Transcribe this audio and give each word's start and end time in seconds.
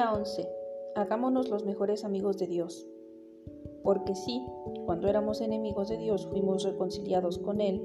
Día 0.00 0.14
11. 0.14 0.48
Hagámonos 0.94 1.50
los 1.50 1.66
mejores 1.66 2.06
amigos 2.06 2.38
de 2.38 2.46
Dios. 2.46 2.88
Porque 3.84 4.14
sí, 4.14 4.42
cuando 4.86 5.08
éramos 5.08 5.42
enemigos 5.42 5.90
de 5.90 5.98
Dios 5.98 6.26
fuimos 6.26 6.62
reconciliados 6.62 7.36
con 7.36 7.60
Él 7.60 7.84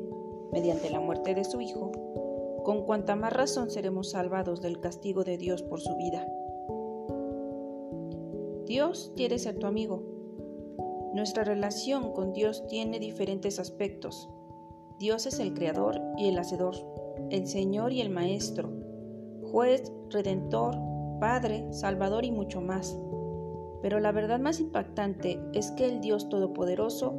mediante 0.54 0.90
la 0.90 1.02
muerte 1.02 1.36
de 1.36 1.44
su 1.44 1.60
Hijo, 1.60 1.92
con 2.64 2.86
cuanta 2.86 3.18
más 3.18 3.34
razón 3.34 3.70
seremos 3.70 4.12
salvados 4.12 4.62
del 4.62 4.80
castigo 4.80 5.26
de 5.26 5.38
Dios 5.38 5.62
por 5.62 5.82
su 5.82 5.94
vida. 5.98 6.26
Dios 8.66 9.12
quiere 9.18 9.38
ser 9.38 9.60
tu 9.60 9.68
amigo. 9.68 10.02
Nuestra 11.14 11.44
relación 11.44 12.14
con 12.14 12.32
Dios 12.32 12.66
tiene 12.68 12.98
diferentes 12.98 13.60
aspectos. 13.60 14.30
Dios 15.00 15.26
es 15.26 15.38
el 15.42 15.54
Creador 15.54 16.00
y 16.16 16.30
el 16.30 16.40
Hacedor, 16.40 16.76
el 17.30 17.46
Señor 17.46 17.92
y 17.92 18.00
el 18.00 18.10
Maestro, 18.10 18.70
Juez, 19.52 19.92
Redentor, 20.12 20.95
Padre, 21.20 21.72
Salvador 21.72 22.26
y 22.26 22.32
mucho 22.32 22.62
más. 22.62 22.98
Pero 23.82 24.00
la 24.00 24.12
verdad 24.12 24.40
más 24.40 24.60
impactante 24.60 25.40
es 25.54 25.72
que 25.72 25.86
el 25.86 26.02
Dios 26.02 26.30
Todopoderoso 26.30 27.14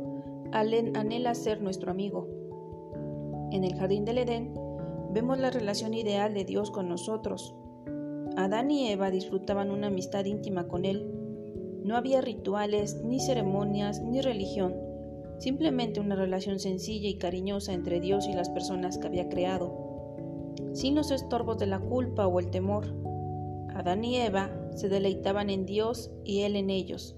anhela 0.52 1.34
ser 1.34 1.60
nuestro 1.62 1.90
amigo. 1.90 2.28
En 3.52 3.64
el 3.64 3.76
jardín 3.76 4.04
del 4.04 4.18
Edén 4.18 4.54
vemos 5.12 5.38
la 5.38 5.50
relación 5.50 5.94
ideal 5.94 6.34
de 6.34 6.44
Dios 6.44 6.70
con 6.70 6.88
nosotros. 6.88 7.54
Adán 8.36 8.70
y 8.70 8.90
Eva 8.90 9.10
disfrutaban 9.10 9.70
una 9.70 9.86
amistad 9.86 10.24
íntima 10.24 10.68
con 10.68 10.84
Él. 10.84 11.10
No 11.84 11.96
había 11.96 12.20
rituales, 12.20 13.02
ni 13.04 13.20
ceremonias, 13.20 14.02
ni 14.02 14.20
religión, 14.20 14.74
simplemente 15.38 16.00
una 16.00 16.16
relación 16.16 16.58
sencilla 16.58 17.08
y 17.08 17.18
cariñosa 17.18 17.72
entre 17.72 18.00
Dios 18.00 18.26
y 18.28 18.34
las 18.34 18.50
personas 18.50 18.98
que 18.98 19.06
había 19.06 19.28
creado, 19.28 20.54
sin 20.72 20.94
los 20.94 21.10
estorbos 21.10 21.58
de 21.58 21.66
la 21.66 21.78
culpa 21.78 22.26
o 22.26 22.40
el 22.40 22.50
temor. 22.50 23.05
Adán 23.76 24.04
y 24.04 24.16
Eva 24.16 24.50
se 24.74 24.88
deleitaban 24.88 25.50
en 25.50 25.66
Dios 25.66 26.10
y 26.24 26.42
Él 26.42 26.56
en 26.56 26.70
ellos. 26.70 27.14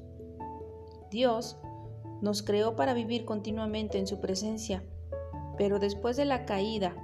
Dios 1.11 1.56
nos 2.20 2.42
creó 2.42 2.75
para 2.75 2.95
vivir 2.95 3.25
continuamente 3.25 3.98
en 3.98 4.06
su 4.06 4.20
presencia, 4.20 4.83
pero 5.56 5.78
después 5.78 6.17
de 6.17 6.25
la 6.25 6.45
caída, 6.45 6.97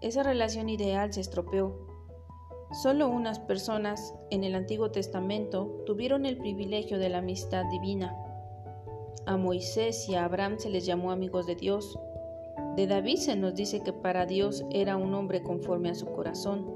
esa 0.00 0.22
relación 0.22 0.68
ideal 0.68 1.12
se 1.12 1.20
estropeó. 1.20 1.86
Solo 2.82 3.08
unas 3.08 3.38
personas 3.38 4.14
en 4.30 4.44
el 4.44 4.54
Antiguo 4.54 4.90
Testamento 4.90 5.82
tuvieron 5.84 6.24
el 6.24 6.38
privilegio 6.38 6.98
de 6.98 7.08
la 7.08 7.18
amistad 7.18 7.64
divina. 7.70 8.16
A 9.26 9.36
Moisés 9.36 10.08
y 10.08 10.14
a 10.14 10.24
Abraham 10.24 10.58
se 10.58 10.70
les 10.70 10.86
llamó 10.86 11.10
amigos 11.10 11.46
de 11.46 11.54
Dios. 11.54 11.98
De 12.76 12.86
David 12.86 13.16
se 13.16 13.36
nos 13.36 13.54
dice 13.54 13.82
que 13.82 13.92
para 13.92 14.26
Dios 14.26 14.64
era 14.70 14.96
un 14.96 15.12
hombre 15.14 15.42
conforme 15.42 15.90
a 15.90 15.94
su 15.94 16.06
corazón. 16.06 16.66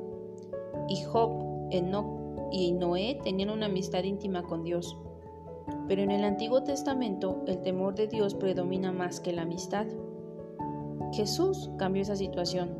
Y 0.89 1.03
Job 1.03 1.46
Enoch 1.71 2.51
y 2.53 2.73
Noé 2.73 3.21
tenían 3.23 3.51
una 3.51 3.67
amistad 3.67 4.05
íntima 4.05 4.43
con 4.43 4.63
Dios. 4.63 4.97
Pero 5.89 6.03
en 6.03 6.11
el 6.11 6.25
Antiguo 6.25 6.63
Testamento 6.63 7.43
el 7.47 7.61
temor 7.63 7.95
de 7.95 8.07
Dios 8.07 8.35
predomina 8.35 8.93
más 8.93 9.21
que 9.21 9.33
la 9.33 9.43
amistad. 9.43 9.87
Jesús 11.13 11.71
cambió 11.79 12.03
esa 12.03 12.17
situación. 12.17 12.77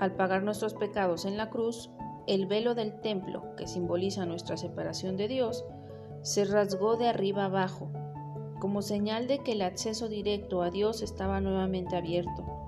Al 0.00 0.14
pagar 0.14 0.42
nuestros 0.42 0.74
pecados 0.74 1.24
en 1.24 1.36
la 1.36 1.50
cruz, 1.50 1.90
el 2.26 2.46
velo 2.46 2.74
del 2.74 3.00
templo, 3.00 3.54
que 3.56 3.66
simboliza 3.66 4.26
nuestra 4.26 4.56
separación 4.56 5.16
de 5.16 5.28
Dios, 5.28 5.64
se 6.22 6.44
rasgó 6.44 6.96
de 6.96 7.08
arriba 7.08 7.46
abajo, 7.46 7.90
como 8.60 8.82
señal 8.82 9.26
de 9.26 9.38
que 9.38 9.52
el 9.52 9.62
acceso 9.62 10.08
directo 10.08 10.62
a 10.62 10.70
Dios 10.70 11.02
estaba 11.02 11.40
nuevamente 11.40 11.96
abierto. 11.96 12.61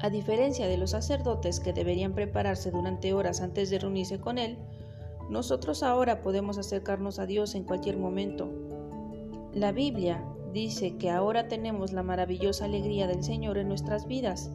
A 0.00 0.10
diferencia 0.10 0.68
de 0.68 0.76
los 0.76 0.90
sacerdotes 0.90 1.58
que 1.58 1.72
deberían 1.72 2.14
prepararse 2.14 2.70
durante 2.70 3.12
horas 3.12 3.40
antes 3.40 3.68
de 3.68 3.80
reunirse 3.80 4.20
con 4.20 4.38
Él, 4.38 4.56
nosotros 5.28 5.82
ahora 5.82 6.22
podemos 6.22 6.56
acercarnos 6.56 7.18
a 7.18 7.26
Dios 7.26 7.56
en 7.56 7.64
cualquier 7.64 7.98
momento. 7.98 8.48
La 9.52 9.72
Biblia 9.72 10.24
dice 10.52 10.96
que 10.98 11.10
ahora 11.10 11.48
tenemos 11.48 11.92
la 11.92 12.04
maravillosa 12.04 12.66
alegría 12.66 13.08
del 13.08 13.24
Señor 13.24 13.58
en 13.58 13.66
nuestras 13.66 14.06
vidas, 14.06 14.52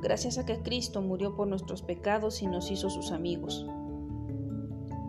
gracias 0.00 0.38
a 0.38 0.46
que 0.46 0.62
Cristo 0.62 1.02
murió 1.02 1.36
por 1.36 1.48
nuestros 1.48 1.82
pecados 1.82 2.40
y 2.40 2.46
nos 2.46 2.70
hizo 2.70 2.88
sus 2.88 3.12
amigos. 3.12 3.66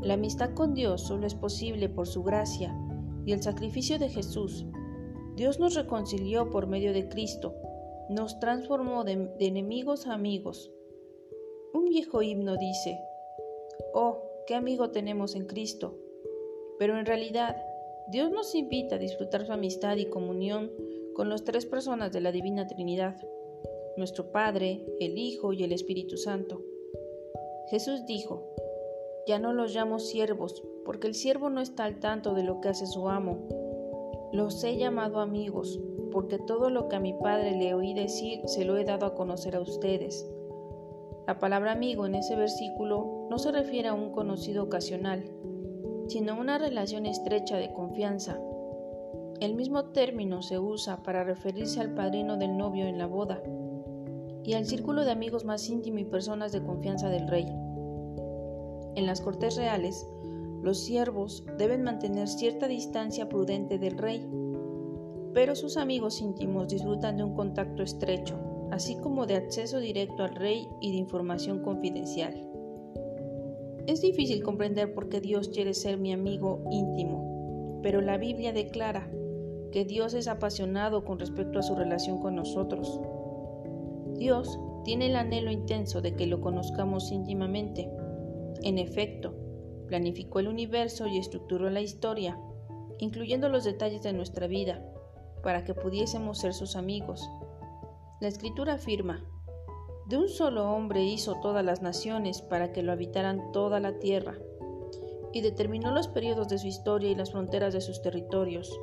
La 0.01 0.15
amistad 0.15 0.53
con 0.55 0.73
Dios 0.73 1.03
solo 1.03 1.25
es 1.25 1.35
posible 1.35 1.87
por 1.87 2.05
su 2.05 2.21
gracia 2.23 2.77
y 3.25 3.31
el 3.31 3.41
sacrificio 3.41 3.97
de 3.97 4.09
Jesús. 4.09 4.65
Dios 5.37 5.57
nos 5.57 5.75
reconcilió 5.75 6.49
por 6.49 6.67
medio 6.67 6.91
de 6.91 7.07
Cristo 7.07 7.53
nos 8.09 8.39
transformó 8.39 9.03
de, 9.03 9.29
enemigos 9.39 10.07
a 10.07 10.13
amigos. 10.13 10.71
Un 11.73 11.85
viejo 11.85 12.21
himno 12.21 12.57
dice, 12.57 12.99
Oh, 13.93 14.23
qué 14.47 14.55
amigo 14.55 14.89
tenemos 14.89 15.35
en 15.35 15.45
Cristo. 15.45 15.95
Pero 16.79 16.97
en 16.97 17.05
realidad, 17.05 17.55
Dios 18.07 18.31
nos 18.31 18.55
invita 18.55 18.95
a 18.95 18.99
disfrutar 18.99 19.45
su 19.45 19.53
amistad 19.53 19.97
y 19.97 20.07
comunión 20.07 20.71
con 21.13 21.29
las 21.29 21.43
tres 21.43 21.65
personas 21.65 22.11
de 22.11 22.21
la 22.21 22.31
Divina 22.31 22.67
Trinidad, 22.67 23.15
nuestro 23.97 24.31
Padre, 24.31 24.85
el 24.99 25.17
Hijo 25.17 25.53
y 25.53 25.63
el 25.63 25.71
Espíritu 25.71 26.17
Santo. 26.17 26.63
Jesús 27.69 28.05
dijo, 28.07 28.55
Ya 29.27 29.37
no 29.37 29.53
los 29.53 29.75
llamo 29.75 29.99
siervos, 29.99 30.63
porque 30.83 31.07
el 31.07 31.13
siervo 31.13 31.49
no 31.51 31.61
está 31.61 31.85
al 31.85 31.99
tanto 31.99 32.33
de 32.33 32.43
lo 32.43 32.61
que 32.61 32.69
hace 32.69 32.87
su 32.87 33.07
amo. 33.09 33.58
Los 34.31 34.63
he 34.63 34.77
llamado 34.77 35.19
amigos, 35.19 35.79
porque 36.11 36.37
todo 36.37 36.69
lo 36.69 36.87
que 36.87 36.95
a 36.95 36.99
mi 36.99 37.13
padre 37.13 37.57
le 37.57 37.73
oí 37.73 37.93
decir 37.93 38.41
se 38.45 38.63
lo 38.63 38.77
he 38.77 38.85
dado 38.85 39.05
a 39.07 39.15
conocer 39.15 39.55
a 39.55 39.61
ustedes. 39.61 40.29
La 41.27 41.39
palabra 41.39 41.71
amigo 41.71 42.05
en 42.05 42.15
ese 42.15 42.35
versículo 42.35 43.27
no 43.29 43.39
se 43.39 43.51
refiere 43.51 43.87
a 43.87 43.93
un 43.93 44.11
conocido 44.11 44.63
ocasional, 44.63 45.23
sino 46.07 46.33
a 46.33 46.39
una 46.39 46.57
relación 46.57 47.05
estrecha 47.05 47.57
de 47.57 47.71
confianza. 47.73 48.39
El 49.39 49.55
mismo 49.55 49.85
término 49.85 50.41
se 50.41 50.59
usa 50.59 51.01
para 51.01 51.23
referirse 51.23 51.79
al 51.79 51.93
padrino 51.93 52.37
del 52.37 52.57
novio 52.57 52.85
en 52.85 52.97
la 52.97 53.07
boda 53.07 53.41
y 54.43 54.53
al 54.53 54.65
círculo 54.65 55.05
de 55.05 55.11
amigos 55.11 55.45
más 55.45 55.69
íntimo 55.69 55.99
y 55.99 56.05
personas 56.05 56.51
de 56.51 56.63
confianza 56.63 57.09
del 57.09 57.27
rey. 57.27 57.45
En 58.95 59.05
las 59.05 59.21
cortes 59.21 59.55
reales, 59.55 60.05
los 60.61 60.83
siervos 60.83 61.45
deben 61.57 61.83
mantener 61.83 62.27
cierta 62.27 62.67
distancia 62.67 63.29
prudente 63.29 63.77
del 63.79 63.97
rey 63.97 64.27
pero 65.33 65.55
sus 65.55 65.77
amigos 65.77 66.21
íntimos 66.21 66.67
disfrutan 66.67 67.17
de 67.17 67.23
un 67.23 67.33
contacto 67.33 67.83
estrecho, 67.83 68.37
así 68.71 68.97
como 68.97 69.25
de 69.25 69.35
acceso 69.35 69.79
directo 69.79 70.23
al 70.23 70.35
rey 70.35 70.67
y 70.81 70.91
de 70.91 70.97
información 70.97 71.59
confidencial. 71.61 72.45
Es 73.87 74.01
difícil 74.01 74.43
comprender 74.43 74.93
por 74.93 75.09
qué 75.09 75.21
Dios 75.21 75.49
quiere 75.49 75.73
ser 75.73 75.97
mi 75.97 76.13
amigo 76.13 76.63
íntimo, 76.71 77.79
pero 77.81 78.01
la 78.01 78.17
Biblia 78.17 78.53
declara 78.53 79.09
que 79.71 79.85
Dios 79.85 80.13
es 80.13 80.27
apasionado 80.27 81.05
con 81.05 81.19
respecto 81.19 81.59
a 81.59 81.63
su 81.63 81.75
relación 81.75 82.19
con 82.19 82.35
nosotros. 82.35 82.99
Dios 84.17 84.59
tiene 84.83 85.07
el 85.07 85.15
anhelo 85.15 85.51
intenso 85.51 86.01
de 86.01 86.15
que 86.15 86.27
lo 86.27 86.41
conozcamos 86.41 87.11
íntimamente. 87.11 87.89
En 88.63 88.77
efecto, 88.77 89.35
planificó 89.89 90.39
el 90.39 90.47
universo 90.47 91.07
y 91.07 91.17
estructuró 91.17 91.69
la 91.69 91.81
historia, 91.81 92.39
incluyendo 92.99 93.49
los 93.49 93.63
detalles 93.63 94.03
de 94.03 94.13
nuestra 94.13 94.45
vida, 94.47 94.85
para 95.43 95.65
que 95.65 95.73
pudiésemos 95.73 96.37
ser 96.37 96.53
sus 96.53 96.75
amigos. 96.75 97.27
La 98.21 98.27
escritura 98.27 98.73
afirma, 98.75 99.25
de 100.07 100.17
un 100.17 100.29
solo 100.29 100.71
hombre 100.71 101.03
hizo 101.03 101.35
todas 101.41 101.65
las 101.65 101.81
naciones 101.81 102.41
para 102.41 102.71
que 102.71 102.83
lo 102.83 102.91
habitaran 102.91 103.51
toda 103.51 103.79
la 103.79 103.97
tierra, 103.99 104.37
y 105.33 105.41
determinó 105.41 105.91
los 105.91 106.07
periodos 106.07 106.47
de 106.49 106.59
su 106.59 106.67
historia 106.67 107.09
y 107.09 107.15
las 107.15 107.31
fronteras 107.31 107.73
de 107.73 107.81
sus 107.81 108.01
territorios. 108.01 108.79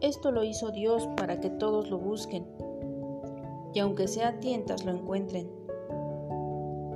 Esto 0.00 0.30
lo 0.30 0.44
hizo 0.44 0.70
Dios 0.70 1.06
para 1.16 1.40
que 1.40 1.50
todos 1.50 1.90
lo 1.90 1.98
busquen, 1.98 2.46
y 3.74 3.80
aunque 3.80 4.08
sea 4.08 4.40
tientas 4.40 4.84
lo 4.84 4.92
encuentren. 4.92 5.50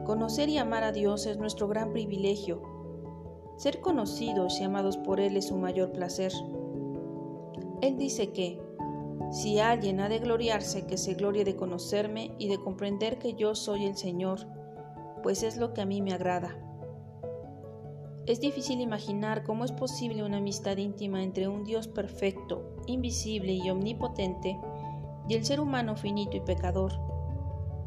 Conocer 0.05 0.49
y 0.49 0.59
amar 0.59 0.85
a 0.85 0.93
Dios 0.93 1.27
es 1.27 1.39
nuestro 1.39 1.69
gran 1.69 1.93
privilegio. 1.93 2.72
Ser 3.57 3.81
conocidos 3.81 4.61
y 4.61 4.65
amados 4.65 4.97
por 4.97 5.21
Él 5.21 5.37
es 5.37 5.49
su 5.49 5.57
mayor 5.57 5.93
placer. 5.93 6.33
Él 7.81 7.97
dice 7.99 8.33
que, 8.33 8.61
si 9.31 9.59
alguien 9.59 10.01
ha 10.01 10.09
de 10.09 10.19
gloriarse, 10.19 10.87
que 10.87 10.99
se 10.99 11.15
glorie 11.15 11.45
de 11.45 11.57
conocerme 11.57 12.35
y 12.39 12.49
de 12.49 12.59
comprender 12.59 13.19
que 13.19 13.35
yo 13.35 13.55
soy 13.55 13.87
el 13.87 13.97
Señor, 13.97 14.47
pues 15.23 15.43
es 15.43 15.57
lo 15.57 15.73
que 15.73 15.81
a 15.81 15.87
mí 15.87 16.03
me 16.03 16.13
agrada. 16.13 16.57
Es 18.27 18.41
difícil 18.41 18.81
imaginar 18.81 19.43
cómo 19.43 19.65
es 19.65 19.73
posible 19.73 20.23
una 20.23 20.37
amistad 20.37 20.77
íntima 20.77 21.25
entre 21.25 21.49
un 21.49 21.65
Dios 21.65 21.89
perfecto, 21.89 22.77
invisible 22.87 23.53
y 23.53 23.69
omnipotente 23.69 24.61
y 25.29 25.35
el 25.35 25.45
ser 25.45 25.61
humano 25.61 25.97
finito 25.97 26.37
y 26.37 26.41
pecador. 26.41 26.93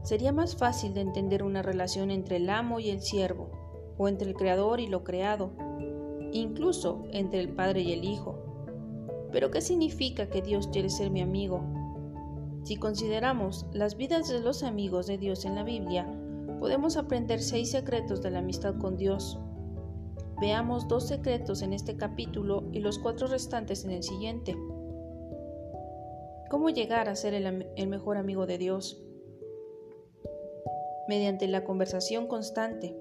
Sería 0.03 0.31
más 0.31 0.55
fácil 0.55 0.93
de 0.93 1.01
entender 1.01 1.41
una 1.41 1.61
relación 1.61 2.11
entre 2.11 2.37
el 2.37 2.49
amo 2.49 2.79
y 2.79 2.89
el 2.89 3.01
siervo, 3.01 3.49
o 3.97 4.07
entre 4.07 4.29
el 4.29 4.35
creador 4.35 4.79
y 4.79 4.87
lo 4.87 5.03
creado, 5.03 5.51
incluso 6.31 7.03
entre 7.11 7.39
el 7.39 7.49
padre 7.49 7.81
y 7.81 7.93
el 7.93 8.03
hijo. 8.03 8.37
Pero 9.31 9.51
¿qué 9.51 9.61
significa 9.61 10.29
que 10.29 10.41
Dios 10.41 10.67
quiere 10.67 10.89
ser 10.89 11.11
mi 11.11 11.21
amigo? 11.21 11.61
Si 12.63 12.77
consideramos 12.77 13.65
las 13.73 13.95
vidas 13.95 14.27
de 14.27 14.39
los 14.39 14.63
amigos 14.63 15.07
de 15.07 15.17
Dios 15.17 15.45
en 15.45 15.55
la 15.55 15.63
Biblia, 15.63 16.07
podemos 16.59 16.97
aprender 16.97 17.41
seis 17.41 17.71
secretos 17.71 18.21
de 18.21 18.31
la 18.31 18.39
amistad 18.39 18.75
con 18.79 18.97
Dios. 18.97 19.39
Veamos 20.41 20.87
dos 20.87 21.07
secretos 21.07 21.61
en 21.61 21.73
este 21.73 21.95
capítulo 21.95 22.63
y 22.71 22.79
los 22.79 22.97
cuatro 22.99 23.27
restantes 23.27 23.85
en 23.85 23.91
el 23.91 24.03
siguiente. 24.03 24.55
¿Cómo 26.49 26.69
llegar 26.69 27.07
a 27.07 27.15
ser 27.15 27.33
el, 27.33 27.87
mejor 27.87 28.17
amigo 28.17 28.45
de 28.45 28.57
Dios? 28.57 29.01
Mediante 31.07 31.47
la 31.47 31.63
conversación 31.63 32.27
constante. 32.27 32.97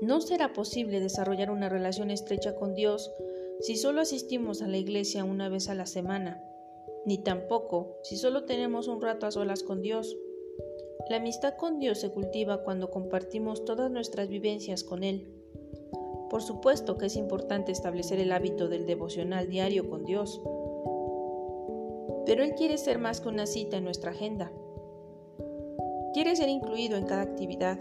No 0.00 0.22
será 0.22 0.54
posible 0.54 0.98
desarrollar 0.98 1.50
una 1.50 1.68
relación 1.68 2.10
estrecha 2.10 2.54
con 2.56 2.74
Dios 2.74 3.12
si 3.60 3.76
solo 3.76 4.00
asistimos 4.00 4.62
a 4.62 4.68
la 4.68 4.78
iglesia 4.78 5.24
una 5.24 5.50
vez 5.50 5.68
a 5.68 5.74
la 5.74 5.84
semana, 5.84 6.42
ni 7.04 7.18
tampoco 7.18 7.98
si 8.02 8.16
solo 8.16 8.44
tenemos 8.44 8.88
un 8.88 9.02
rato 9.02 9.26
a 9.26 9.30
solas 9.30 9.62
con 9.62 9.82
Dios. 9.82 10.16
La 11.10 11.16
amistad 11.16 11.54
con 11.56 11.78
Dios 11.78 11.98
se 11.98 12.10
cultiva 12.10 12.62
cuando 12.62 12.90
compartimos 12.90 13.66
todas 13.66 13.90
nuestras 13.90 14.28
vivencias 14.28 14.84
con 14.84 15.04
Él. 15.04 15.28
Por 16.30 16.42
supuesto 16.42 16.96
que 16.96 17.06
es 17.06 17.16
importante 17.16 17.70
establecer 17.70 18.20
el 18.20 18.32
hábito 18.32 18.68
del 18.68 18.86
devocional 18.86 19.50
diario 19.50 19.90
con 19.90 20.06
Dios, 20.06 20.40
pero 22.24 22.42
Él 22.42 22.54
quiere 22.54 22.78
ser 22.78 22.98
más 22.98 23.20
que 23.20 23.28
una 23.28 23.44
cita 23.44 23.76
en 23.76 23.84
nuestra 23.84 24.12
agenda. 24.12 24.50
Quiere 26.14 26.36
ser 26.36 26.48
incluido 26.48 26.96
en 26.96 27.04
cada 27.04 27.22
actividad, 27.22 27.78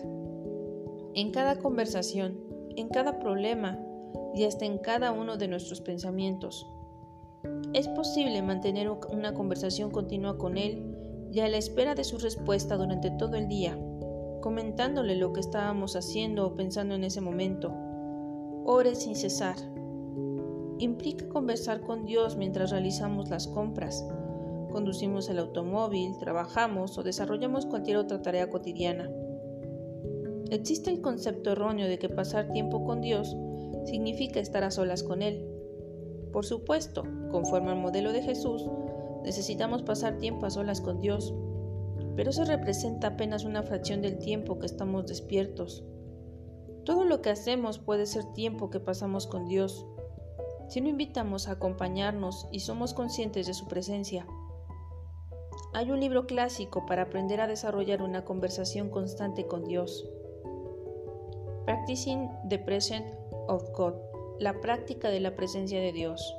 en 1.20 1.32
cada 1.32 1.58
conversación, 1.58 2.40
en 2.78 2.88
cada 2.88 3.20
problema 3.20 3.78
y 4.34 4.46
hasta 4.46 4.64
en 4.64 4.78
cada 4.78 5.12
uno 5.12 5.36
de 5.36 5.50
nuestros 5.50 5.82
pensamientos. 5.82 6.66
Es 7.74 7.90
posible 7.90 8.42
mantener 8.42 8.90
una 8.90 9.34
conversación 9.34 9.92
continua 9.92 10.38
con 10.38 10.58
Él 10.58 10.96
y 11.32 11.42
a 11.42 11.50
la 11.50 11.58
espera 11.58 11.94
de 11.94 12.06
su 12.06 12.20
respuesta 12.20 12.78
durante 12.78 13.12
todo 13.12 13.36
el 13.36 13.50
día, 13.50 13.78
comentándole 14.40 15.18
lo 15.18 15.34
que 15.34 15.42
estábamos 15.42 15.98
haciendo 15.98 16.48
o 16.48 16.56
pensando 16.56 16.96
en 16.96 17.04
ese 17.04 17.20
momento 17.20 17.74
Ore 18.66 18.96
sin 18.96 19.16
cesar. 19.16 19.58
Implica 20.78 21.28
conversar 21.28 21.82
con 21.82 22.06
Dios 22.06 22.38
mientras 22.38 22.72
realizamos 22.72 23.30
las 23.30 23.48
compras, 23.48 24.08
conducimos 24.72 25.28
el 25.30 25.40
automóvil, 25.40 26.18
trabajamos 26.18 26.98
o 26.98 27.04
desarrollamos 27.04 27.66
cualquier 27.66 27.98
otra 27.98 28.22
tarea 28.22 28.50
cotidiana. 28.50 29.10
Existe 30.52 30.90
el 30.90 31.02
concepto 31.02 31.52
erróneo 31.52 31.88
de 31.88 32.00
que 32.00 32.10
pasar 32.10 32.52
tiempo 32.52 32.84
con 32.84 33.02
Dios 33.02 33.36
significa 33.86 34.40
estar 34.40 34.64
a 34.64 34.72
solas 34.72 35.04
con 35.04 35.22
Él. 35.22 35.48
Por 36.34 36.46
supuesto, 36.46 37.04
conforme 37.32 37.70
al 37.70 37.78
modelo 37.78 38.12
de 38.12 38.24
Jesús, 38.24 38.68
necesitamos 39.24 39.84
pasar 39.84 40.18
tiempo 40.18 40.48
a 40.48 40.50
solas 40.50 40.82
con 40.82 41.00
Dios, 41.00 41.34
pero 42.16 42.32
eso 42.32 42.46
representa 42.46 43.10
apenas 43.10 43.44
una 43.44 43.62
fracción 43.62 44.02
del 44.02 44.18
tiempo 44.18 44.58
que 44.58 44.66
estamos 44.66 45.06
despiertos. 45.06 45.84
Todo 46.84 47.06
lo 47.06 47.22
que 47.22 47.30
hacemos 47.30 47.78
puede 47.78 48.08
ser 48.08 48.26
tiempo 48.34 48.72
que 48.72 48.80
pasamos 48.80 49.28
con 49.28 49.48
Dios, 49.48 49.86
si 50.68 50.82
no 50.82 50.90
invitamos 50.90 51.48
a 51.48 51.54
acompañarnos 51.54 52.48
y 52.52 52.62
somos 52.62 52.94
conscientes 52.94 53.46
de 53.46 53.54
su 53.54 53.68
presencia. 53.68 54.26
Hay 55.74 55.92
un 55.92 56.00
libro 56.00 56.26
clásico 56.26 56.86
para 56.88 57.04
aprender 57.04 57.40
a 57.42 57.48
desarrollar 57.48 58.02
una 58.02 58.26
conversación 58.26 58.90
constante 58.90 59.46
con 59.46 59.66
Dios. 59.66 60.10
Practicing 61.70 62.32
the 62.50 62.58
Presence 62.58 63.16
of 63.48 63.64
God, 63.74 63.94
la 64.40 64.60
práctica 64.60 65.10
de 65.10 65.20
la 65.20 65.36
presencia 65.36 65.80
de 65.80 65.92
Dios. 65.92 66.36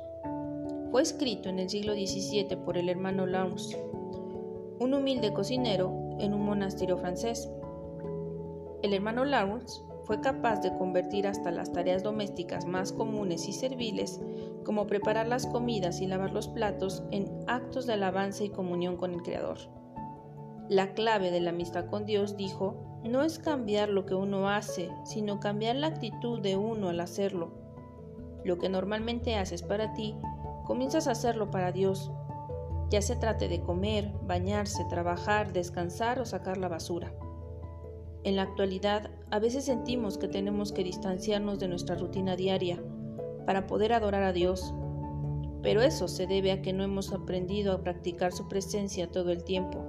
Fue 0.91 1.01
escrito 1.01 1.47
en 1.47 1.57
el 1.57 1.69
siglo 1.69 1.93
XVII 1.93 2.57
por 2.65 2.77
el 2.77 2.89
hermano 2.89 3.25
Lawrence, 3.25 3.81
un 4.81 4.93
humilde 4.93 5.31
cocinero 5.31 6.17
en 6.19 6.33
un 6.33 6.43
monasterio 6.43 6.97
francés. 6.97 7.49
El 8.81 8.93
hermano 8.93 9.23
Lawrence 9.23 9.81
fue 10.03 10.19
capaz 10.19 10.59
de 10.59 10.77
convertir 10.77 11.25
hasta 11.25 11.49
las 11.49 11.71
tareas 11.71 12.03
domésticas 12.03 12.65
más 12.65 12.91
comunes 12.91 13.47
y 13.47 13.53
serviles, 13.53 14.19
como 14.65 14.85
preparar 14.85 15.29
las 15.29 15.47
comidas 15.47 16.01
y 16.01 16.07
lavar 16.07 16.33
los 16.33 16.49
platos, 16.49 17.03
en 17.11 17.29
actos 17.47 17.85
de 17.85 17.93
alabanza 17.93 18.43
y 18.43 18.49
comunión 18.49 18.97
con 18.97 19.13
el 19.13 19.21
Creador. 19.21 19.59
La 20.67 20.93
clave 20.93 21.31
de 21.31 21.39
la 21.39 21.51
amistad 21.51 21.85
con 21.85 22.05
Dios, 22.05 22.35
dijo, 22.35 22.90
no 23.09 23.23
es 23.23 23.39
cambiar 23.39 23.89
lo 23.89 24.05
que 24.05 24.15
uno 24.15 24.49
hace, 24.49 24.89
sino 25.03 25.39
cambiar 25.39 25.75
la 25.75 25.87
actitud 25.87 26.39
de 26.39 26.55
uno 26.55 26.89
al 26.89 26.99
hacerlo. 26.99 27.51
Lo 28.43 28.57
que 28.57 28.69
normalmente 28.69 29.35
haces 29.35 29.63
para 29.63 29.93
ti, 29.93 30.15
comienzas 30.65 31.07
a 31.07 31.11
hacerlo 31.11 31.49
para 31.51 31.71
Dios, 31.71 32.11
ya 32.89 33.01
se 33.01 33.15
trate 33.15 33.47
de 33.47 33.61
comer, 33.61 34.11
bañarse, 34.27 34.83
trabajar, 34.89 35.53
descansar 35.53 36.19
o 36.19 36.25
sacar 36.25 36.57
la 36.57 36.67
basura. 36.67 37.13
En 38.23 38.35
la 38.35 38.43
actualidad, 38.43 39.09
a 39.31 39.39
veces 39.39 39.65
sentimos 39.65 40.17
que 40.17 40.27
tenemos 40.27 40.71
que 40.71 40.83
distanciarnos 40.83 41.57
de 41.57 41.69
nuestra 41.69 41.95
rutina 41.95 42.35
diaria 42.35 42.83
para 43.45 43.65
poder 43.65 43.93
adorar 43.93 44.23
a 44.23 44.33
Dios, 44.33 44.73
pero 45.63 45.81
eso 45.81 46.07
se 46.07 46.27
debe 46.27 46.51
a 46.51 46.61
que 46.61 46.73
no 46.73 46.83
hemos 46.83 47.13
aprendido 47.13 47.73
a 47.73 47.81
practicar 47.81 48.31
su 48.31 48.47
presencia 48.47 49.09
todo 49.09 49.31
el 49.31 49.43
tiempo. 49.43 49.85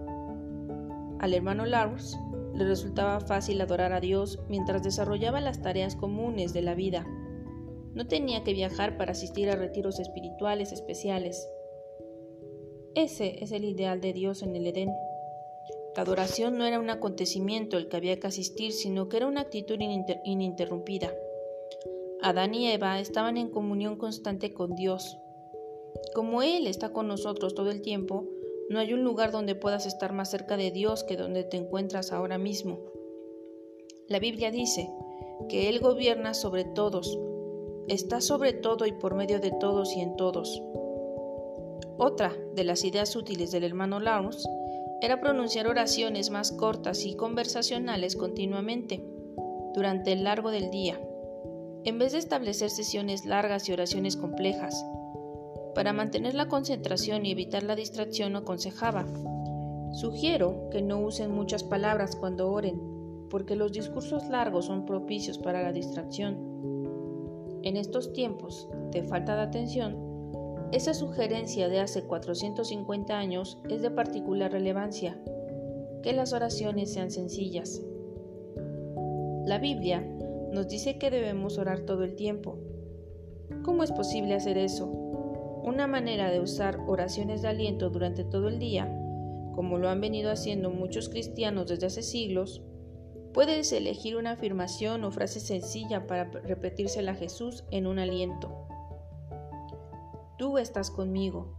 Al 1.19 1.35
hermano 1.35 1.67
Lars 1.67 2.19
le 2.55 2.65
resultaba 2.65 3.21
fácil 3.21 3.61
adorar 3.61 3.93
a 3.93 4.01
Dios 4.01 4.39
mientras 4.49 4.83
desarrollaba 4.83 5.41
las 5.41 5.63
tareas 5.63 5.97
comunes 5.97 6.53
de 6.53 6.63
la 6.63 6.75
vida. 6.75 7.07
No 7.95 8.07
tenía 8.07 8.43
que 8.45 8.55
viajar 8.55 8.97
para 8.97 9.13
asistir 9.13 9.51
a 9.51 9.57
retiros 9.57 9.99
espirituales 10.01 10.73
especiales. 10.73 11.49
Ese 12.95 13.43
es 13.43 13.53
el 13.53 13.65
ideal 13.65 14.01
de 14.01 14.13
Dios 14.13 14.43
en 14.43 14.55
el 14.57 14.67
Edén. 14.67 14.91
La 15.97 16.03
adoración 16.03 16.57
no 16.57 16.65
era 16.65 16.79
un 16.79 16.89
acontecimiento 16.89 17.77
el 17.77 17.89
que 17.89 17.97
había 17.97 18.19
que 18.19 18.27
asistir, 18.27 18.73
sino 18.73 19.09
que 19.09 19.19
era 19.19 19.27
una 19.27 19.43
actitud 19.43 19.79
ininterrumpida. 20.25 21.13
Adán 22.23 22.55
y 22.55 22.69
Eva 22.69 23.01
estaban 23.01 23.37
en 23.37 23.51
comunión 23.51 23.97
constante 23.97 24.55
con 24.55 24.75
Dios. 24.75 25.19
Como 26.15 26.43
Él 26.43 26.67
está 26.67 26.93
con 26.93 27.09
nosotros 27.09 27.55
todo 27.55 27.71
el 27.71 27.83
tiempo, 27.83 28.27
no 28.73 28.79
hay 28.79 28.95
un 28.95 29.05
lugar 29.05 29.31
donde 29.31 29.55
puedas 29.55 29.87
estar 29.87 30.13
más 30.13 30.31
cerca 30.31 30.57
de 30.57 30.71
Dios 30.71 31.05
que 31.05 31.17
donde 31.17 31.45
te 31.45 31.59
encuentras 31.59 32.11
ahora 32.11 32.39
mismo. 32.39 32.81
La 34.09 34.19
Biblia 34.19 34.51
dice 34.51 34.91
que 35.49 35.69
Él 35.69 35.81
gobierna 35.81 36.35
sobre 36.35 36.65
todos, 36.65 37.19
está 37.89 38.21
sobre 38.21 38.55
todo 38.55 38.87
y 38.87 38.93
por 38.93 39.15
medio 39.15 39.41
de 39.41 39.51
todos 39.51 39.95
y 39.95 40.01
en 40.01 40.17
todos. 40.17 40.63
Otra 41.99 42.35
de 42.55 42.65
las 42.65 42.85
ideas 42.85 43.15
útiles 43.15 43.51
del 43.51 43.65
hermano 43.65 44.01
Lawrence 44.01 44.49
era 45.03 45.21
pronunciar 45.21 45.67
oraciones 45.67 46.31
más 46.31 46.51
cortas 46.53 47.05
y 47.05 47.15
conversacionales 47.15 48.17
continuamente 48.17 49.05
durante 49.75 50.13
el 50.13 50.25
largo 50.25 50.51
del 50.51 50.71
día, 50.71 50.99
en 51.85 51.99
vez 51.99 52.13
de 52.13 52.19
establecer 52.19 52.71
sesiones 52.71 53.27
largas 53.27 53.69
y 53.69 53.73
oraciones 53.73 54.17
complejas. 54.17 54.85
Para 55.75 55.93
mantener 55.95 56.35
la 56.35 56.49
concentración 56.49 57.25
y 57.25 57.33
evitar 57.33 57.63
la 57.63 57.75
distracción 57.75 58.37
aconsejaba, 58.37 59.07
sugiero 59.93 60.69
que 60.71 60.83
no 60.83 61.01
usen 61.01 61.31
muchas 61.31 61.65
palabras 61.65 62.15
cuando 62.15 62.51
oren, 62.51 62.81
porque 63.31 63.57
los 63.57 63.73
discursos 63.73 64.29
largos 64.29 64.67
son 64.67 64.85
propicios 64.85 65.39
para 65.39 65.63
la 65.63 65.73
distracción. 65.73 66.37
En 67.63 67.77
estos 67.79 68.13
tiempos 68.13 68.69
de 68.91 69.03
falta 69.03 69.35
de 69.37 69.43
atención, 69.43 69.97
esa 70.73 70.93
sugerencia 70.93 71.69
de 71.69 71.81
hace 71.81 72.03
450 72.03 73.19
años 73.19 73.59
es 73.71 73.81
de 73.81 73.91
particular 73.91 74.53
relevancia, 74.53 75.19
que 76.03 76.13
las 76.13 76.35
oraciones 76.35 76.93
sean 76.93 77.11
sencillas. 77.11 77.83
La 79.47 79.59
Biblia 79.59 80.01
nos 80.53 80.69
dice 80.69 80.99
que 80.99 81.11
debemos 81.11 81.57
orar 81.57 81.81
todo 81.81 82.05
el 82.05 82.15
tiempo. 82.15 82.59
¿Cómo 83.63 83.83
es 83.85 83.93
posible 83.93 84.35
hacer 84.35 84.59
eso? 84.59 85.02
Una 85.63 85.87
manera 85.87 86.29
de 86.31 86.41
usar 86.41 86.81
oraciones 86.89 87.41
de 87.41 87.49
aliento 87.49 87.89
durante 87.89 88.25
todo 88.25 88.49
el 88.49 88.59
día, 88.59 88.87
como 89.55 89.79
lo 89.79 89.89
han 89.89 90.01
venido 90.01 90.33
haciendo 90.33 90.71
muchos 90.71 91.09
cristianos 91.09 91.69
desde 91.69 91.87
hace 91.87 92.03
siglos, 92.03 92.63
puedes 93.33 93.73
elegir 93.73 94.17
una 94.17 94.33
afirmación 94.33 95.05
o 95.05 95.13
frase 95.13 95.39
sencilla 95.39 96.09
para 96.09 96.25
repetírsela 96.25 97.13
a 97.13 97.15
Jesús 97.15 97.65
en 97.71 97.87
un 97.87 98.01
aliento. 98.01 98.67
Tú 100.37 100.59
estás 100.59 100.91
conmigo. 100.91 101.57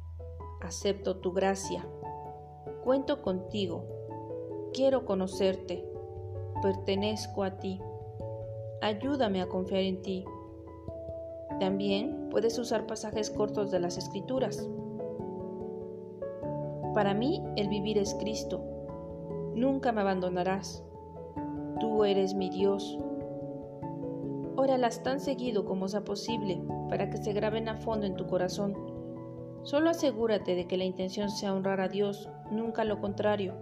Acepto 0.62 1.18
tu 1.18 1.32
gracia. 1.32 1.88
Cuento 2.84 3.22
contigo. 3.22 3.88
Quiero 4.74 5.06
conocerte. 5.06 5.90
Pertenezco 6.62 7.44
a 7.44 7.58
ti. 7.58 7.80
Ayúdame 8.82 9.42
a 9.42 9.48
confiar 9.48 9.84
en 9.84 10.02
ti. 10.02 10.26
También 11.60 12.30
puedes 12.30 12.58
usar 12.60 12.86
pasajes 12.86 13.30
cortos 13.30 13.72
de 13.72 13.80
las 13.80 13.98
escrituras. 13.98 14.70
Para 16.94 17.14
mí 17.14 17.44
el 17.56 17.70
vivir 17.70 17.98
es 17.98 18.14
Cristo. 18.16 18.64
Nunca 19.56 19.92
me 19.92 20.02
abandonarás. 20.02 20.84
Tú 21.80 22.06
eres 22.06 22.34
mi 22.34 22.50
Dios. 22.50 22.98
Óralas 24.56 25.02
tan 25.04 25.20
seguido 25.20 25.66
como 25.66 25.88
sea 25.88 26.04
posible 26.04 26.62
para 26.90 27.10
que 27.10 27.18
se 27.18 27.34
graben 27.34 27.68
a 27.70 27.78
fondo 27.78 28.06
en 28.06 28.16
tu 28.16 28.28
corazón. 28.28 28.76
Solo 29.64 29.90
asegúrate 29.90 30.56
de 30.56 30.68
que 30.68 30.78
la 30.78 30.84
intención 30.84 31.30
sea 31.30 31.54
honrar 31.54 31.82
a 31.82 31.88
Dios, 31.88 32.30
nunca 32.52 32.84
lo 32.84 33.00
contrario. 33.00 33.56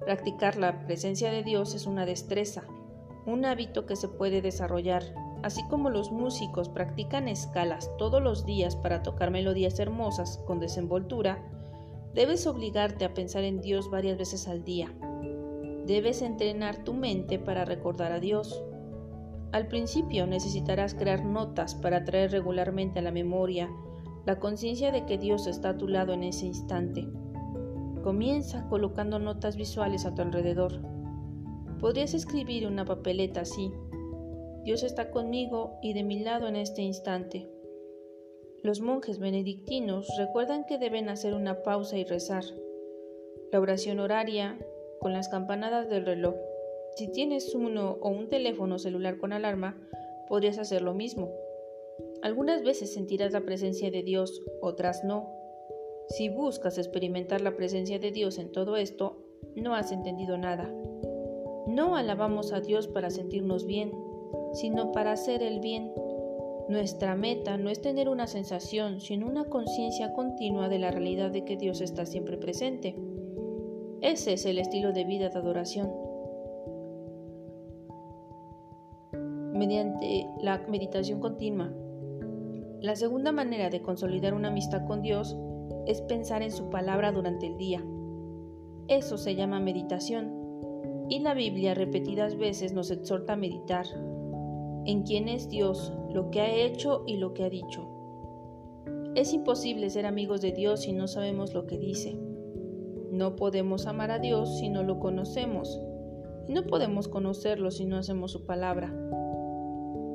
Practicar 0.00 0.56
la 0.56 0.84
presencia 0.86 1.30
de 1.30 1.42
Dios 1.42 1.74
es 1.74 1.86
una 1.86 2.04
destreza, 2.04 2.64
un 3.26 3.44
hábito 3.44 3.86
que 3.86 3.96
se 3.96 4.08
puede 4.08 4.42
desarrollar, 4.42 5.02
así 5.42 5.62
como 5.68 5.90
los 5.90 6.10
músicos 6.12 6.68
practican 6.68 7.28
escalas 7.28 7.90
todos 7.98 8.22
los 8.22 8.44
días 8.44 8.76
para 8.76 9.02
tocar 9.02 9.30
melodías 9.30 9.78
hermosas 9.78 10.40
con 10.46 10.60
desenvoltura, 10.60 11.42
debes 12.14 12.46
obligarte 12.46 13.04
a 13.04 13.14
pensar 13.14 13.44
en 13.44 13.60
Dios 13.60 13.90
varias 13.90 14.18
veces 14.18 14.48
al 14.48 14.64
día. 14.64 14.92
Debes 15.86 16.22
entrenar 16.22 16.84
tu 16.84 16.94
mente 16.94 17.38
para 17.38 17.64
recordar 17.64 18.12
a 18.12 18.20
Dios. 18.20 18.62
Al 19.52 19.66
principio 19.66 20.26
necesitarás 20.26 20.94
crear 20.94 21.24
notas 21.24 21.74
para 21.74 22.04
traer 22.04 22.30
regularmente 22.30 23.00
a 23.00 23.02
la 23.02 23.10
memoria 23.10 23.68
la 24.26 24.38
conciencia 24.38 24.92
de 24.92 25.06
que 25.06 25.18
Dios 25.18 25.46
está 25.46 25.70
a 25.70 25.78
tu 25.78 25.88
lado 25.88 26.12
en 26.12 26.22
ese 26.22 26.46
instante. 26.46 27.08
Comienza 28.02 28.68
colocando 28.68 29.18
notas 29.18 29.56
visuales 29.56 30.04
a 30.06 30.14
tu 30.14 30.22
alrededor. 30.22 30.80
Podrías 31.80 32.14
escribir 32.14 32.66
una 32.66 32.84
papeleta 32.84 33.40
así. 33.40 33.72
Dios 34.62 34.82
está 34.82 35.10
conmigo 35.10 35.78
y 35.80 35.94
de 35.94 36.02
mi 36.02 36.18
lado 36.18 36.46
en 36.46 36.56
este 36.56 36.82
instante. 36.82 37.48
Los 38.62 38.82
monjes 38.82 39.18
benedictinos 39.18 40.06
recuerdan 40.18 40.66
que 40.66 40.76
deben 40.76 41.08
hacer 41.08 41.32
una 41.32 41.62
pausa 41.62 41.96
y 41.96 42.04
rezar. 42.04 42.44
La 43.52 43.58
oración 43.58 44.00
horaria 44.00 44.58
con 45.00 45.14
las 45.14 45.30
campanadas 45.30 45.88
del 45.88 46.04
reloj. 46.04 46.34
Si 46.96 47.10
tienes 47.10 47.54
uno 47.54 47.96
o 48.02 48.10
un 48.10 48.28
teléfono 48.28 48.78
celular 48.78 49.16
con 49.16 49.32
alarma, 49.32 49.80
podrías 50.28 50.58
hacer 50.58 50.82
lo 50.82 50.92
mismo. 50.92 51.32
Algunas 52.20 52.62
veces 52.62 52.92
sentirás 52.92 53.32
la 53.32 53.40
presencia 53.40 53.90
de 53.90 54.02
Dios, 54.02 54.42
otras 54.60 55.04
no. 55.04 55.32
Si 56.08 56.28
buscas 56.28 56.76
experimentar 56.76 57.40
la 57.40 57.56
presencia 57.56 57.98
de 57.98 58.10
Dios 58.10 58.36
en 58.36 58.52
todo 58.52 58.76
esto, 58.76 59.24
no 59.56 59.74
has 59.74 59.90
entendido 59.90 60.36
nada. 60.36 60.70
No 61.66 61.96
alabamos 61.96 62.52
a 62.52 62.60
Dios 62.60 62.88
para 62.88 63.08
sentirnos 63.08 63.64
bien, 63.64 63.92
sino 64.52 64.92
para 64.92 65.12
hacer 65.12 65.42
el 65.42 65.60
bien. 65.60 65.92
Nuestra 66.68 67.16
meta 67.16 67.56
no 67.56 67.68
es 67.68 67.80
tener 67.80 68.08
una 68.08 68.26
sensación, 68.26 69.00
sino 69.00 69.26
una 69.26 69.44
conciencia 69.46 70.12
continua 70.12 70.68
de 70.68 70.78
la 70.78 70.90
realidad 70.90 71.30
de 71.30 71.44
que 71.44 71.56
Dios 71.56 71.80
está 71.80 72.06
siempre 72.06 72.36
presente. 72.36 72.94
Ese 74.00 74.34
es 74.34 74.46
el 74.46 74.58
estilo 74.58 74.92
de 74.92 75.04
vida 75.04 75.28
de 75.28 75.38
adoración. 75.38 75.92
Mediante 79.52 80.26
la 80.40 80.58
meditación 80.68 81.20
continua. 81.20 81.72
La 82.80 82.96
segunda 82.96 83.30
manera 83.30 83.68
de 83.68 83.82
consolidar 83.82 84.32
una 84.32 84.48
amistad 84.48 84.86
con 84.86 85.02
Dios 85.02 85.36
es 85.86 86.00
pensar 86.02 86.42
en 86.42 86.50
su 86.50 86.70
palabra 86.70 87.12
durante 87.12 87.46
el 87.46 87.58
día. 87.58 87.84
Eso 88.88 89.18
se 89.18 89.34
llama 89.34 89.60
meditación. 89.60 90.32
Y 91.08 91.18
la 91.18 91.34
Biblia 91.34 91.74
repetidas 91.74 92.36
veces 92.36 92.72
nos 92.72 92.90
exhorta 92.90 93.34
a 93.34 93.36
meditar 93.36 93.86
en 94.86 95.02
quién 95.02 95.28
es 95.28 95.48
Dios, 95.48 95.92
lo 96.12 96.30
que 96.30 96.40
ha 96.40 96.54
hecho 96.54 97.04
y 97.06 97.16
lo 97.16 97.34
que 97.34 97.44
ha 97.44 97.50
dicho. 97.50 97.88
Es 99.14 99.32
imposible 99.32 99.90
ser 99.90 100.06
amigos 100.06 100.40
de 100.40 100.52
Dios 100.52 100.82
si 100.82 100.92
no 100.92 101.08
sabemos 101.08 101.52
lo 101.52 101.66
que 101.66 101.78
dice. 101.78 102.18
No 103.10 103.36
podemos 103.36 103.86
amar 103.86 104.10
a 104.10 104.18
Dios 104.18 104.58
si 104.58 104.68
no 104.68 104.82
lo 104.82 105.00
conocemos, 105.00 105.80
y 106.48 106.52
no 106.52 106.66
podemos 106.66 107.08
conocerlo 107.08 107.70
si 107.70 107.84
no 107.84 107.96
hacemos 107.96 108.32
su 108.32 108.46
palabra. 108.46 108.94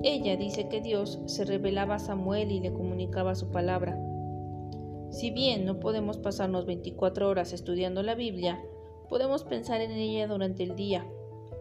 Ella 0.03 0.37
dice 0.37 0.69
que 0.69 0.81
Dios 0.81 1.19
se 1.25 1.45
revelaba 1.45 1.95
a 1.95 1.99
Samuel 1.99 2.51
y 2.51 2.59
le 2.59 2.71
comunicaba 2.71 3.35
su 3.35 3.51
palabra. 3.51 3.99
Si 5.09 5.31
bien 5.31 5.65
no 5.65 5.79
podemos 5.79 6.17
pasarnos 6.17 6.65
24 6.65 7.29
horas 7.29 7.53
estudiando 7.53 8.03
la 8.03 8.15
Biblia, 8.15 8.61
podemos 9.09 9.43
pensar 9.43 9.81
en 9.81 9.91
ella 9.91 10.27
durante 10.27 10.63
el 10.63 10.75
día, 10.75 11.07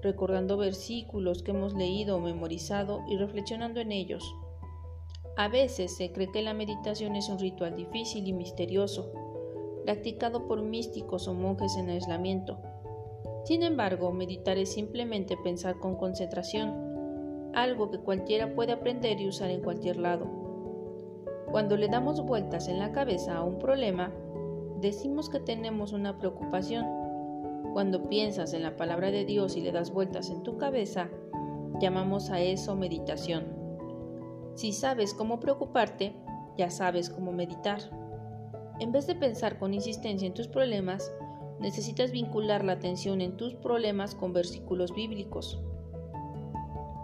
recordando 0.04 0.56
versículos 0.56 1.42
que 1.42 1.50
hemos 1.50 1.74
leído 1.74 2.16
o 2.16 2.20
memorizado 2.20 3.02
y 3.08 3.16
reflexionando 3.16 3.80
en 3.80 3.90
ellos. 3.90 4.36
A 5.36 5.48
veces 5.48 5.96
se 5.96 6.12
cree 6.12 6.30
que 6.30 6.42
la 6.42 6.54
meditación 6.54 7.16
es 7.16 7.28
un 7.28 7.40
ritual 7.40 7.74
difícil 7.74 8.28
y 8.28 8.32
misterioso, 8.32 9.10
practicado 9.84 10.46
por 10.46 10.62
místicos 10.62 11.26
o 11.26 11.34
monjes 11.34 11.76
en 11.76 11.90
aislamiento. 11.90 12.58
Sin 13.44 13.64
embargo, 13.64 14.12
meditar 14.12 14.56
es 14.58 14.72
simplemente 14.72 15.36
pensar 15.36 15.78
con 15.80 15.96
concentración, 15.96 17.50
algo 17.52 17.90
que 17.90 17.98
cualquiera 17.98 18.54
puede 18.54 18.72
aprender 18.72 19.20
y 19.20 19.28
usar 19.28 19.50
en 19.50 19.62
cualquier 19.62 19.96
lado. 19.96 20.26
Cuando 21.50 21.76
le 21.76 21.88
damos 21.88 22.24
vueltas 22.24 22.68
en 22.68 22.78
la 22.78 22.92
cabeza 22.92 23.36
a 23.36 23.42
un 23.42 23.58
problema, 23.58 24.12
decimos 24.80 25.28
que 25.28 25.40
tenemos 25.40 25.92
una 25.92 26.18
preocupación. 26.18 27.03
Cuando 27.74 28.08
piensas 28.08 28.54
en 28.54 28.62
la 28.62 28.76
palabra 28.76 29.10
de 29.10 29.24
Dios 29.24 29.56
y 29.56 29.60
le 29.60 29.72
das 29.72 29.92
vueltas 29.92 30.30
en 30.30 30.44
tu 30.44 30.58
cabeza, 30.58 31.08
llamamos 31.80 32.30
a 32.30 32.40
eso 32.40 32.76
meditación. 32.76 33.46
Si 34.54 34.72
sabes 34.72 35.12
cómo 35.12 35.40
preocuparte, 35.40 36.14
ya 36.56 36.70
sabes 36.70 37.10
cómo 37.10 37.32
meditar. 37.32 37.80
En 38.78 38.92
vez 38.92 39.08
de 39.08 39.16
pensar 39.16 39.58
con 39.58 39.74
insistencia 39.74 40.24
en 40.24 40.34
tus 40.34 40.46
problemas, 40.46 41.12
necesitas 41.58 42.12
vincular 42.12 42.64
la 42.64 42.74
atención 42.74 43.20
en 43.20 43.36
tus 43.36 43.56
problemas 43.56 44.14
con 44.14 44.32
versículos 44.32 44.94
bíblicos. 44.94 45.60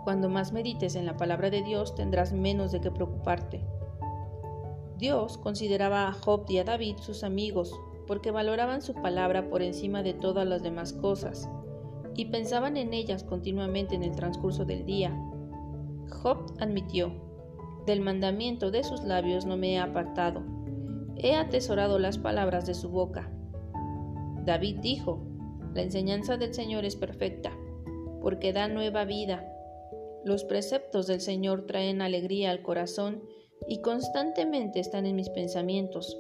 Cuando 0.04 0.28
más 0.28 0.52
medites 0.52 0.94
en 0.94 1.04
la 1.04 1.16
palabra 1.16 1.50
de 1.50 1.64
Dios 1.64 1.96
tendrás 1.96 2.32
menos 2.32 2.70
de 2.70 2.80
qué 2.80 2.92
preocuparte. 2.92 3.66
Dios 4.98 5.36
consideraba 5.36 6.06
a 6.06 6.12
Job 6.12 6.44
y 6.48 6.58
a 6.58 6.64
David 6.64 6.98
sus 6.98 7.24
amigos 7.24 7.74
porque 8.10 8.32
valoraban 8.32 8.82
su 8.82 8.92
palabra 8.94 9.48
por 9.48 9.62
encima 9.62 10.02
de 10.02 10.14
todas 10.14 10.44
las 10.44 10.64
demás 10.64 10.92
cosas 10.92 11.48
y 12.16 12.24
pensaban 12.24 12.76
en 12.76 12.92
ellas 12.92 13.22
continuamente 13.22 13.94
en 13.94 14.02
el 14.02 14.16
transcurso 14.16 14.64
del 14.64 14.84
día. 14.84 15.16
Job 16.08 16.52
admitió, 16.58 17.12
del 17.86 18.00
mandamiento 18.00 18.72
de 18.72 18.82
sus 18.82 19.04
labios 19.04 19.46
no 19.46 19.56
me 19.56 19.74
he 19.74 19.78
apartado 19.78 20.42
he 21.22 21.36
atesorado 21.36 22.00
las 22.00 22.18
palabras 22.18 22.66
de 22.66 22.74
su 22.74 22.88
boca. 22.88 23.30
David 24.44 24.78
dijo, 24.80 25.22
la 25.72 25.82
enseñanza 25.82 26.36
del 26.36 26.52
Señor 26.52 26.84
es 26.84 26.96
perfecta, 26.96 27.52
porque 28.20 28.52
da 28.52 28.66
nueva 28.66 29.04
vida. 29.04 29.46
Los 30.24 30.42
preceptos 30.42 31.06
del 31.06 31.20
Señor 31.20 31.64
traen 31.64 32.02
alegría 32.02 32.50
al 32.50 32.62
corazón 32.62 33.22
y 33.68 33.82
constantemente 33.82 34.80
están 34.80 35.06
en 35.06 35.14
mis 35.14 35.28
pensamientos. 35.28 36.18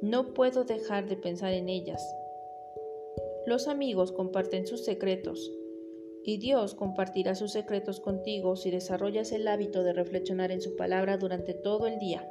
No 0.00 0.32
puedo 0.32 0.64
dejar 0.64 1.08
de 1.08 1.16
pensar 1.16 1.52
en 1.52 1.68
ellas. 1.68 2.14
Los 3.46 3.66
amigos 3.66 4.12
comparten 4.12 4.66
sus 4.66 4.84
secretos, 4.84 5.52
y 6.22 6.38
Dios 6.38 6.74
compartirá 6.74 7.34
sus 7.34 7.52
secretos 7.52 7.98
contigo 7.98 8.54
si 8.54 8.70
desarrollas 8.70 9.32
el 9.32 9.48
hábito 9.48 9.82
de 9.82 9.92
reflexionar 9.92 10.52
en 10.52 10.60
su 10.60 10.76
palabra 10.76 11.16
durante 11.16 11.54
todo 11.54 11.86
el 11.86 11.98
día. 11.98 12.30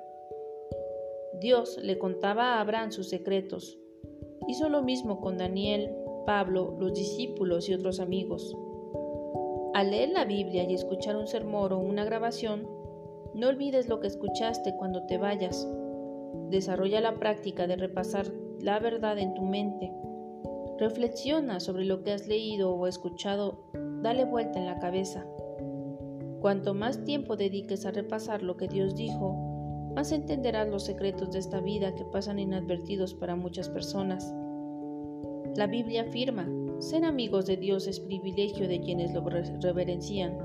Dios 1.41 1.77
le 1.81 1.97
contaba 1.97 2.53
a 2.53 2.61
Abraham 2.61 2.91
sus 2.91 3.09
secretos. 3.09 3.77
Hizo 4.47 4.69
lo 4.69 4.81
mismo 4.81 5.19
con 5.19 5.37
Daniel, 5.37 5.93
Pablo, 6.25 6.75
los 6.79 6.93
discípulos 6.93 7.67
y 7.67 7.73
otros 7.73 7.99
amigos. 7.99 8.55
Al 9.73 9.91
leer 9.91 10.09
la 10.09 10.25
Biblia 10.25 10.63
y 10.63 10.73
escuchar 10.73 11.17
un 11.17 11.27
sermón 11.27 11.73
o 11.73 11.79
una 11.79 12.05
grabación, 12.05 12.67
no 13.33 13.49
olvides 13.49 13.89
lo 13.89 13.99
que 13.99 14.07
escuchaste 14.07 14.75
cuando 14.77 15.05
te 15.05 15.17
vayas. 15.17 15.67
Desarrolla 16.49 17.01
la 17.01 17.15
práctica 17.19 17.67
de 17.67 17.75
repasar 17.75 18.31
la 18.61 18.79
verdad 18.79 19.17
en 19.19 19.33
tu 19.33 19.43
mente. 19.43 19.91
Reflexiona 20.79 21.59
sobre 21.59 21.85
lo 21.85 22.03
que 22.03 22.11
has 22.11 22.27
leído 22.27 22.73
o 22.73 22.87
escuchado, 22.87 23.63
dale 24.01 24.25
vuelta 24.25 24.59
en 24.59 24.65
la 24.65 24.79
cabeza. 24.79 25.25
Cuanto 26.39 26.73
más 26.73 27.03
tiempo 27.03 27.35
dediques 27.35 27.85
a 27.85 27.91
repasar 27.91 28.43
lo 28.43 28.57
que 28.57 28.67
Dios 28.67 28.95
dijo, 28.95 29.91
más 29.95 30.11
entenderás 30.11 30.67
los 30.67 30.85
secretos 30.85 31.31
de 31.31 31.39
esta 31.39 31.59
vida 31.59 31.95
que 31.95 32.05
pasan 32.05 32.37
inadvertidos 32.37 33.15
para 33.15 33.35
muchas 33.35 33.69
personas. 33.69 34.31
La 35.55 35.65
Biblia 35.65 36.03
afirma, 36.03 36.47
ser 36.79 37.03
amigos 37.03 37.47
de 37.47 37.57
Dios 37.57 37.87
es 37.87 37.99
privilegio 37.99 38.67
de 38.67 38.79
quienes 38.79 39.11
lo 39.15 39.27
reverencian. 39.27 40.37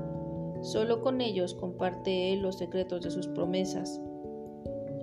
Solo 0.63 1.01
con 1.01 1.21
ellos 1.21 1.53
comparte 1.53 2.33
Él 2.33 2.41
los 2.41 2.57
secretos 2.57 3.01
de 3.01 3.11
sus 3.11 3.27
promesas. 3.27 4.01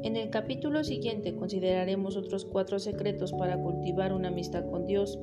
En 0.02 0.16
el 0.16 0.30
capítulo 0.30 0.83
siguiente 0.83 1.37
consideraremos 1.37 2.16
otros 2.16 2.47
cuatro 2.47 2.78
secretos 2.78 3.33
para 3.35 3.61
cultivar 3.61 4.14
una 4.14 4.28
amistad 4.28 4.64
con 4.71 4.87
Dios, 4.87 5.19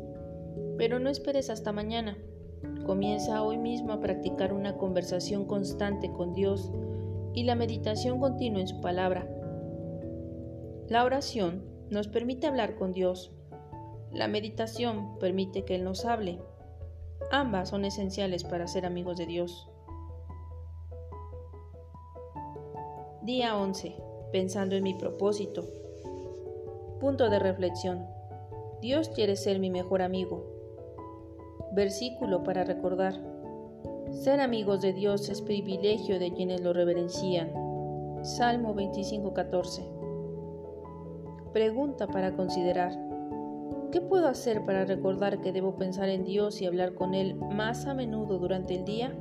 pero 0.78 1.00
no 1.00 1.10
esperes 1.10 1.50
hasta 1.50 1.72
mañana. 1.72 2.16
Comienza 2.86 3.42
hoy 3.42 3.58
mismo 3.58 3.92
a 3.92 4.00
practicar 4.00 4.54
una 4.54 4.78
conversación 4.78 5.46
constante 5.46 6.12
con 6.12 6.34
Dios 6.34 6.72
y 7.34 7.44
la 7.44 7.56
meditación 7.56 8.20
continua 8.20 8.62
en 8.62 8.68
su 8.68 8.80
palabra. 8.80 9.28
La 10.90 11.04
oración 11.06 11.64
nos 11.90 12.08
permite 12.08 12.46
hablar 12.46 12.76
con 12.76 12.94
Dios. 12.94 13.34
La 14.14 14.28
meditación 14.28 15.18
permite 15.18 15.66
que 15.66 15.74
Él 15.74 15.86
nos 15.86 16.06
hable. 16.06 16.40
Ambas 17.32 17.70
son 17.70 17.84
esenciales 17.84 18.44
para 18.44 18.68
ser 18.68 18.86
amigos 18.86 19.18
de 19.18 19.26
Dios. 19.26 19.68
Día 23.24 23.58
11. 23.58 24.17
Pensando 24.32 24.76
en 24.76 24.84
mi 24.84 24.94
propósito. 24.94 25.64
Punto 27.00 27.30
de 27.30 27.40
reflexión. 27.40 28.06
Dios 28.82 29.08
quiere 29.10 29.38
ser 29.38 29.60
mi 29.60 29.70
mejor 29.70 30.02
amigo. 30.02 30.44
Versículo 31.72 32.44
para 32.44 32.66
recordar. 32.66 33.14
Ser 34.12 34.42
amigos 34.42 34.82
de 34.82 34.92
Dios 34.92 35.30
es 35.30 35.42
privilegio 35.42 36.20
de 36.20 36.34
quienes 36.34 36.62
lo 36.62 36.74
reverencian. 36.74 37.52
Salmo 38.24 38.76
25:14. 38.76 39.84
Pregunta 41.54 42.08
para 42.08 42.36
considerar. 42.36 42.92
¿Qué 43.94 44.02
puedo 44.02 44.28
hacer 44.28 44.66
para 44.66 44.84
recordar 44.84 45.40
que 45.40 45.54
debo 45.54 45.78
pensar 45.78 46.10
en 46.10 46.26
Dios 46.26 46.62
y 46.62 46.66
hablar 46.66 46.96
con 46.96 47.14
Él 47.14 47.36
más 47.36 47.86
a 47.86 47.94
menudo 47.94 48.38
durante 48.40 48.76
el 48.76 48.84
día? 48.84 49.16